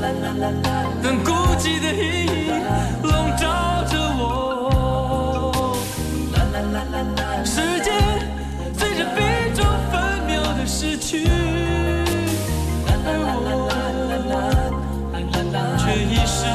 [0.00, 2.30] 当孤寂的阴影
[3.02, 5.76] 笼罩着我，
[7.44, 7.92] 时间
[8.78, 9.18] 随着冰
[9.54, 9.58] 中
[9.92, 11.28] 分秒的逝去，
[12.86, 12.90] 而
[14.24, 14.32] 我
[15.78, 16.46] 却一事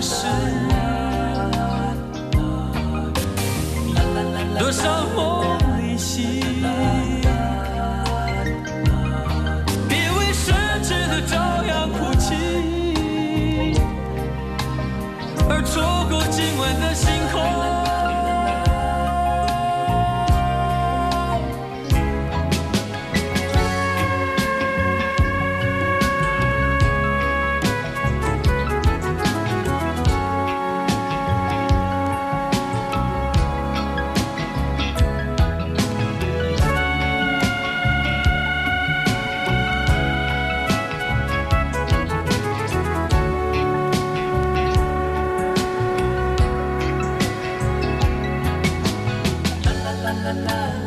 [0.00, 0.77] 是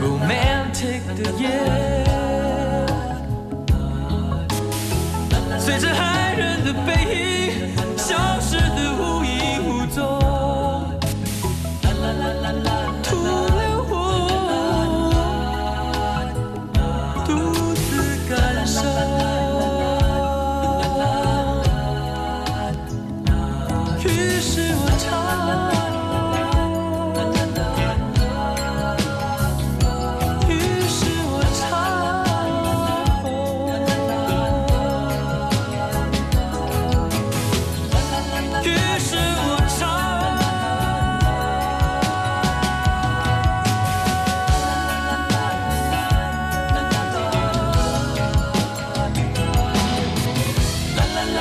[0.00, 1.44] romantic 的夜，
[5.58, 6.19] 随着爱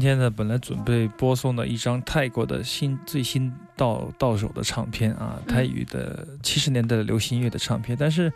[0.00, 5.46] 今天呢，本来准备播送的一张泰国的新最新到到手的唱片啊，嗯。
[5.46, 8.32] 泰语的七十年代的流行音乐的唱片，但是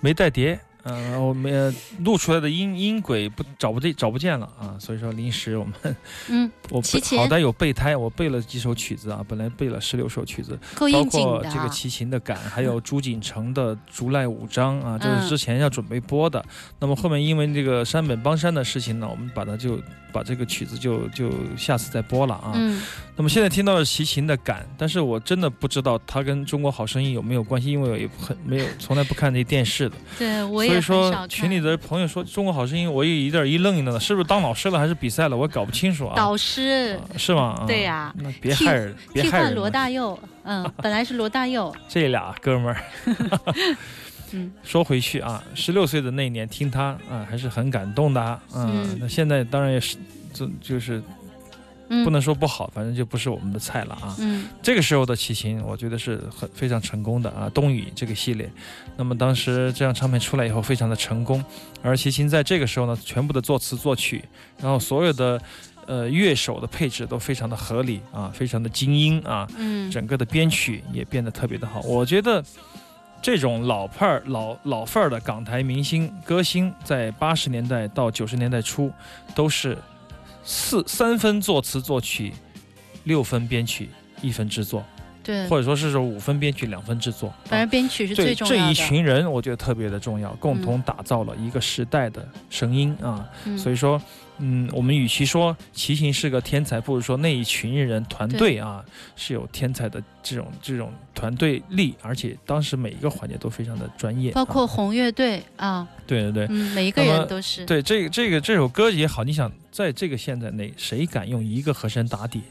[0.00, 0.58] 没带碟，
[0.88, 1.74] 嗯、我们呃
[2.04, 5.96] 录出来的音音轨不找不见找不见了啊，所以说临时我们
[6.28, 11.52] 嗯， 我好歹有备胎，我备了几首曲子啊，本来备了十六首曲子，包够应景括的啊。
[11.54, 16.44] 这个齐秦的感，还有朱锦城的《竹赖五章》啊，这嗯是之前要准备播的。
[16.78, 19.80] 那么后面因为这个山本邦山的事情呢，我们把它就
[20.12, 22.52] 把这个曲子就就下次再播了啊。
[22.54, 22.80] 嗯，
[23.16, 35.36] 那么现在听到了齐秦的感，但是我真的不知道它跟《中国好声音》有没有关系，因为我也很没有从来不看那电视的，对我也以说群里的朋友说《中国好声音》，我也有点一愣一愣的，是不是当老师了还是比赛了？
[35.36, 36.14] 我搞不清楚啊。
[36.16, 37.58] 导师啊是吗？
[37.60, 42.76] 啊对呀那别害人，别替换害人了罗大佑，嗯， 本来是罗大佑，这俩哥们儿。
[44.32, 48.40] 嗯说回去啊，十六岁的那一年听他啊，还是很感动的啊。
[48.54, 49.96] 嗯那现在当然也是，
[50.32, 51.00] 就就是
[51.88, 54.14] 嗯，不能说不好，反正就不是我们的菜了啊。
[54.18, 58.50] 嗯这个时候的齐秦，我觉得是很非常成功的啊，冬雨这个系列。
[58.96, 61.44] 那么当时这张唱片出来以后，非常的成功，
[61.82, 64.24] 而齐秦在这个时候呢，全部的作词作曲，
[64.60, 65.40] 然后所有的
[65.86, 69.46] 呃乐手的配置都非常的合理啊，非常的精英啊。
[69.56, 71.80] 嗯，整个的编曲也变得特别的好。
[71.82, 72.42] 我觉得
[73.22, 78.90] 这种老派儿、老老范儿的港台明星歌星，在八十年代到九十年代初，
[79.34, 79.78] 都是
[80.48, 82.32] 四三分作词作曲，
[83.02, 83.90] 六分编曲，
[84.22, 84.84] 一分制作，
[85.26, 87.34] 对，或者说是说五分编曲，两分制作。
[87.46, 88.74] 反正编曲是最对这一重要的。
[88.74, 93.28] 群人，我觉得特别的重要，共同打造了一个时代的声音啊。
[93.44, 94.00] 嗯所以说，
[94.38, 98.84] 嗯，我们与其说齐秦是个天才，不如说那一群人团队啊
[99.16, 106.46] 是有天才的这种这种团队力，而且当时每一个环节都非常的专业，包括啊、红乐队啊，对对对。
[106.50, 107.64] 嗯，每一个人都是。
[107.64, 112.42] 对这个这个这首歌也好，你想在这个现在内，谁敢用一个和声打底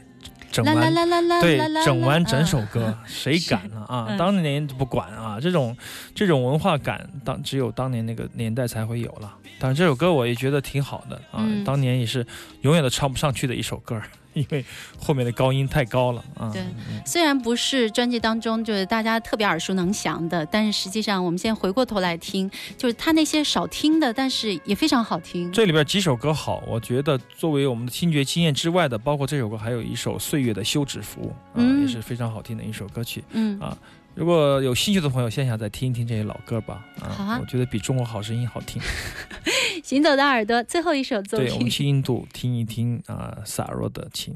[0.64, 3.84] 整完对整完整嗯首歌，谁敢呢？
[3.88, 4.06] 啊？
[4.10, 4.16] 嗯。
[4.18, 5.76] 当年不管啊，这种
[6.14, 9.34] 这种文化感，当只有当年那个年代才会有了。
[9.58, 11.62] 但是，这首歌我也觉得挺好的啊，嗯。
[11.64, 12.26] 当年也是
[12.62, 14.00] 永远都唱不上去的一首歌，
[14.36, 14.64] 因为
[14.98, 16.50] 后面的高音太高了啊。
[16.52, 25.50] 对嗯虽然不是专辑当中就是大家特别耳熟能详的，但是实际上我们现在回过头来听，就是他那些少听的，但是也非常好听。
[25.50, 33.24] 这里边几首歌好，我觉得作为我们的听觉经验之外的，包括这首歌，还有一首《岁月的休止符》啊，嗯也是非常好听的一首歌曲。
[33.30, 33.76] 嗯啊
[34.14, 36.82] 如果有兴趣的朋友，线下再听一听这些老歌吧。
[37.02, 38.80] 啊我觉得比《中国好声音》好听。
[39.86, 44.34] 行走的耳朵最后一首作对，我们，去印度听一听啊，萨若的琴。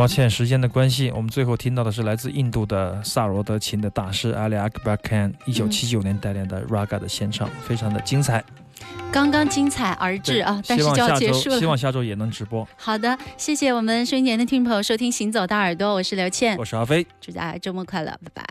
[0.00, 8.42] 抱歉，时间的关系，我们最后听到的是来自印度的萨罗德琴的大师 Ali Akbar Khan 一九七九年带领的 Raga 的现场，非常的精彩。
[9.12, 11.58] 刚刚精彩而至啊，但是就要结束了。
[11.58, 12.66] 希望下周也能直播。
[12.78, 17.06] 好的，谢谢我们收音前的听众朋友收听《行走大耳朵》，我是刘倩我，是阿飞。
[17.20, 18.50] 祝大家周末快乐，拜拜。